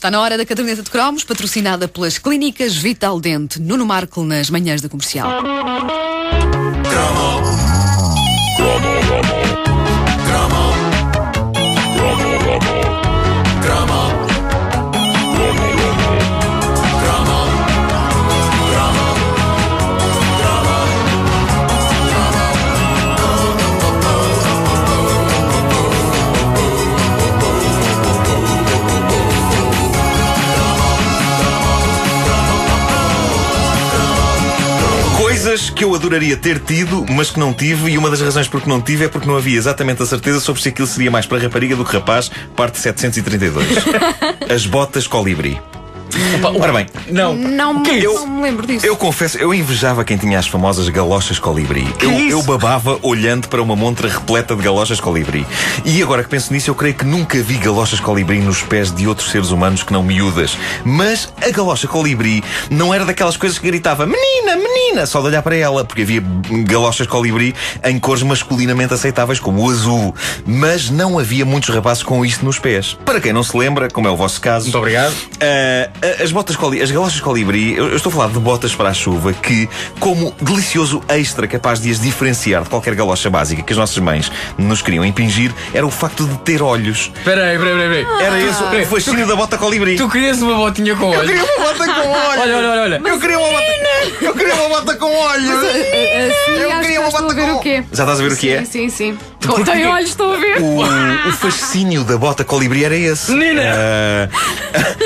[0.00, 3.60] Está na hora da caderneta de cromos, patrocinada pelas clínicas Vital Dente.
[3.60, 5.28] Nuno Marco nas manhãs da comercial.
[35.50, 38.60] Coisas que eu adoraria ter tido, mas que não tive, e uma das razões por
[38.60, 41.26] que não tive é porque não havia exatamente a certeza sobre se aquilo seria mais
[41.26, 43.66] para rapariga do que rapaz, parte 732.
[44.48, 45.60] As botas colibri.
[46.60, 47.34] Ora bem, Não.
[47.34, 48.26] Não, Que é não isso?
[48.26, 48.86] me lembro disso.
[48.86, 51.86] eu confesso, eu invejava quem tinha as famosas galochas colibri.
[52.00, 55.46] Eu, eu babava olhando para uma montra repleta de galochas colibri.
[55.84, 59.06] E agora que penso nisso, eu creio que nunca vi galochas colibri nos pés de
[59.06, 60.56] outros seres humanos que não miúdas.
[60.84, 65.42] Mas a galocha colibri não era daquelas coisas que gritava menina, menina, só de olhar
[65.42, 66.22] para ela, porque havia
[66.64, 67.54] galochas colibri
[67.84, 70.14] em cores masculinamente aceitáveis, como o azul.
[70.46, 72.96] Mas não havia muitos rapazes com isto nos pés.
[73.04, 75.12] Para quem não se lembra, como é o vosso caso, Muito obrigado.
[75.12, 75.90] Uh,
[76.22, 78.94] as botas coli as galochas colibri, eu, eu estou a falar de botas para a
[78.94, 83.78] chuva que, como delicioso extra capaz de as diferenciar de qualquer galocha básica que as
[83.78, 87.10] nossas mães nos queriam impingir, era o facto de ter olhos.
[87.16, 88.24] Espera aí, espera aí, espera aí.
[88.24, 89.96] Era esse o fascínio da bota colibri.
[89.96, 91.26] Tu querias uma botinha com Eu olhos?
[91.30, 92.40] queria uma bota com olhos.
[92.42, 93.02] Olha, olha, olha, olha.
[93.04, 93.70] Eu queria uma bota.
[94.22, 95.50] Eu queria uma bota com olhos.
[95.50, 97.84] Assim, Eu queria que uma bota ver com- o quê?
[97.92, 98.64] Já estás a ver o que é?
[98.64, 99.18] Sim, sim, sim.
[99.64, 100.60] Tem olhos, estou a ver.
[100.60, 100.80] O,
[101.28, 103.30] o fascínio da bota colibri era esse.
[103.32, 103.62] Menina!
[103.74, 104.28] Ah,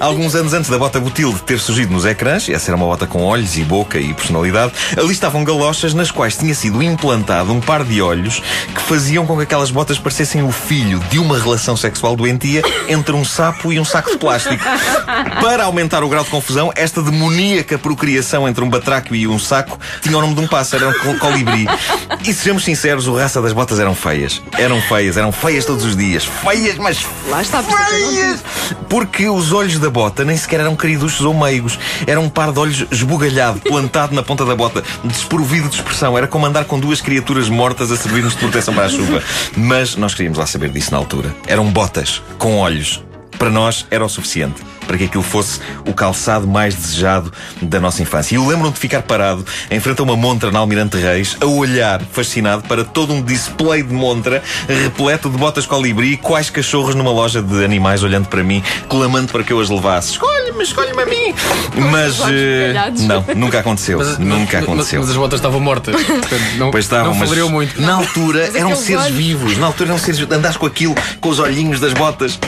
[0.00, 3.22] alguns anos antes da bota Butilde ter surgido nos ecrãs, essa era uma bota com
[3.22, 7.84] olhos e boca e personalidade, ali estavam galochas nas quais tinha sido implantado um par
[7.84, 8.42] de olhos
[8.74, 13.14] que faziam com que aquelas botas parecessem o filho de uma relação sexual doentia entre
[13.14, 14.64] um sapo e um saco de plástico.
[15.42, 19.78] Para aumentar o grau de confusão, esta demoníaca procriação entre um batráquio e um saco
[20.00, 21.66] tinha o nome de um pássaro, era um col- colibri.
[22.26, 24.42] E sejamos sinceros, o raça das botas eram feias.
[24.58, 26.24] Eram feias, eram feias todos os dias.
[26.24, 28.40] Feias, mas Lá está, é feias!
[28.88, 31.78] Porque os olhos da bota nem sequer eram queriduchos ou meigos.
[32.06, 36.16] Era um par de olhos esbugalhado, plantado na ponta da bota, desprovido de expressão.
[36.16, 39.22] Era como andar com duas criaturas mortas a servir-nos de proteção para a chuva.
[39.56, 41.34] Mas nós queríamos lá saber disso na altura.
[41.46, 43.02] Eram botas com olhos.
[43.38, 47.32] Para nós era o suficiente para que aquilo fosse o calçado mais desejado
[47.62, 48.34] da nossa infância.
[48.34, 51.46] E eu lembro-me de ficar parado em frente a uma montra na Almirante Reis, a
[51.46, 57.12] olhar, fascinado, para todo um display de montra repleto de botas colibri, quais cachorros numa
[57.12, 60.18] loja de animais olhando para mim, clamando para que eu as levasse.
[60.60, 61.34] Escolhe-me, escolhe-me a mim!
[61.90, 62.18] Mas.
[62.30, 62.72] eh,
[63.06, 63.98] não, nunca aconteceu.
[64.18, 65.00] nunca mas- aconteceu.
[65.00, 65.94] Mas, as botas estavam mortas.
[65.94, 67.80] Portanto, não, Pois estavam, não mas muito.
[67.80, 69.58] na altura eram aqueles seres olhos- vivos.
[69.58, 70.36] Na altura eram seres vivos.
[70.36, 72.38] Andaste com aquilo, com os olhinhos das botas.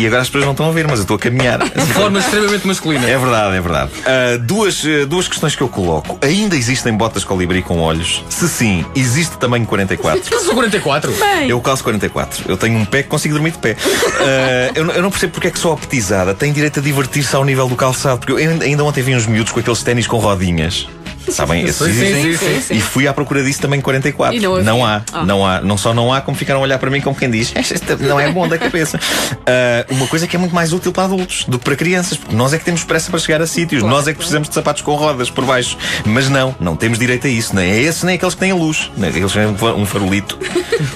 [0.00, 1.58] E agora as pessoas não estão a ver, mas eu estou a caminhar.
[1.68, 3.06] De forma extremamente masculina.
[3.08, 3.90] É verdade, é verdade.
[4.06, 6.18] Ah, duas, eh, duas questões que eu coloco.
[6.22, 8.24] Ainda existem botas colibri com olhos?
[8.30, 10.22] Se sim, existe tamanho 44?
[10.34, 11.12] Eu sou 44.
[11.12, 12.44] Bem, Eu calço 44.
[12.48, 13.76] Eu tenho um pé que consigo dormir de pé.
[14.20, 16.82] Ah, eu, não- eu não percebo porque é que só a petizada tem direito a
[16.82, 18.18] divertir-se ao nível do calçado.
[18.18, 20.88] Porque eu ainda- ainda ontem vi uns miúdos com aqueles ténis com rodinhas.
[21.30, 21.64] Sabem?
[21.64, 22.74] Esses Sim, sim, sim, sim.
[22.74, 24.36] E fui à procura disso também 44.
[24.36, 25.24] E não não há, Ah.
[25.24, 25.60] não há.
[25.60, 28.18] Não só não há, como ficaram a olhar para mim como quem diz, esta não
[28.20, 28.98] é bom da cabeça.
[29.46, 32.34] Ah, uma coisa que é muito mais útil para adultos do que para crianças, porque
[32.36, 34.82] nós é que temos pressa para chegar a sítios, nós é que precisamos de sapatos
[34.82, 35.76] com rodas por baixo.
[36.04, 37.54] Mas não, não temos direito a isso.
[37.56, 38.90] Nem é esse, nem aqueles que têm a luz.
[38.96, 40.38] Aqueles que têm um fa- farolito.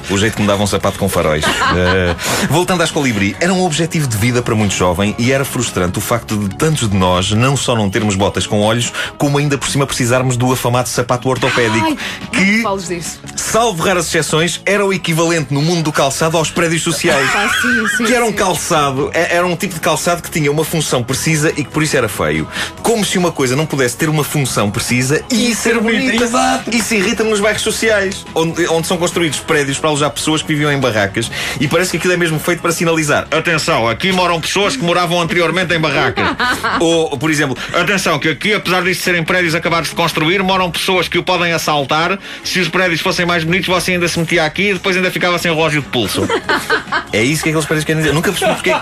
[0.08, 1.44] O jeito que me dava um sapato com faróis.
[1.44, 2.16] Ah,
[2.48, 6.00] voltando às colibri, era um objetivo de vida para muito jovem e era frustrante o
[6.00, 9.68] facto de tantos de nós não só não termos botas com olhos, como ainda por
[9.68, 11.84] cima precisarmos do afamado sapato ortopédico.
[11.84, 11.98] ai,
[12.32, 12.62] que.
[13.54, 17.30] Salvo raras exceções, era o equivalente no mundo do calçado aos prédios sociais.
[17.32, 20.50] Ah, sim, sim, Que era um calçado, é- era um tipo de calçado que tinha
[20.50, 22.48] uma função precisa e que por isso era feio.
[22.82, 26.24] Como se uma coisa não pudesse ter uma função precisa e, ser bonita.
[26.24, 26.76] Exato.
[26.76, 30.72] Isso irrita-me nos bairros sociais, onde, onde são construídos prédios para alojar pessoas que viviam
[30.72, 34.74] em barracas e parece que aquilo é mesmo feito para sinalizar: atenção, aqui moram pessoas
[34.74, 36.24] que moravam anteriormente em barracas.
[36.82, 41.06] Ou, por exemplo, atenção, que aqui, apesar disto serem prédios acabados de construir, moram pessoas
[41.06, 42.18] que o podem assaltar.
[42.42, 45.38] Se os prédios fossem mais bonitos, você ainda se metia aqui e depois ainda ficava
[45.38, 46.26] sem relógio de pulso.
[47.12, 48.10] É isso que aqueles prédios querem dizer.
[48.10, 48.74] Eu nunca percebi porque,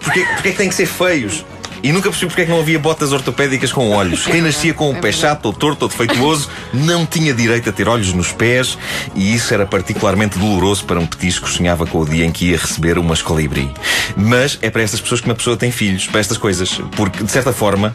[0.00, 1.44] porque, porque é que têm que ser feios.
[1.82, 4.26] E nunca percebi porque é que não havia botas ortopédicas com olhos.
[4.26, 7.88] Quem nascia com o pé chato, ou torto, ou defeituoso, não tinha direito a ter
[7.88, 8.78] olhos nos pés
[9.14, 12.46] e isso era particularmente doloroso para um petisco que sonhava com o dia em que
[12.46, 13.70] ia receber umas colibri.
[14.16, 16.80] Mas é para estas pessoas que uma pessoa tem filhos, para estas coisas.
[16.96, 17.94] Porque, de certa forma,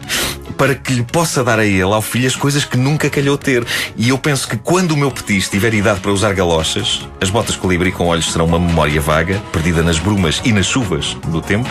[0.51, 3.65] para que lhe possa dar a ele, ao filho, as coisas que nunca calhou ter.
[3.95, 7.55] E eu penso que quando o meu petis tiver idade para usar galochas, as botas
[7.55, 11.69] colibri com olhos serão uma memória vaga, perdida nas brumas e nas chuvas do tempo.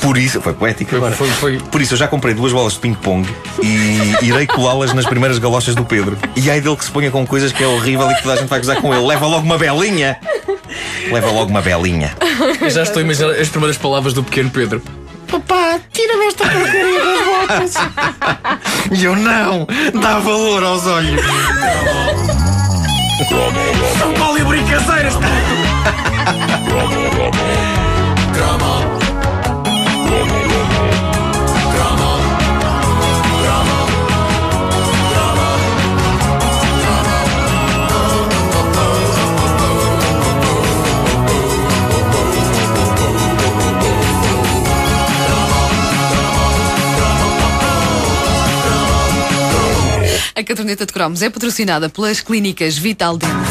[0.00, 1.14] Por isso, foi poético Foi- agora.
[1.14, 3.28] foi- foi- Por isso, eu já comprei duas bolas de ping-pong
[3.62, 6.16] e irei colá-las nas primeiras galochas do Pedro.
[6.36, 8.36] E ai dele que se ponha com coisas que é horrível e que toda a
[8.38, 9.06] gente vai gozar com ele.
[9.06, 10.18] Leva logo uma belinha!
[11.10, 12.12] Leva logo uma belinha.
[12.60, 14.82] Eu já estou a imaginar as primeiras palavras do pequeno Pedro.
[15.30, 17.74] Papá, tira-me esta porcaria das botas.
[18.90, 19.66] E eu não!
[20.00, 21.20] Dá valor aos olhos!
[23.98, 25.14] São colibri caseiras!
[50.38, 53.47] A caderneta de cromos é patrocinada pelas clínicas Vital Dente.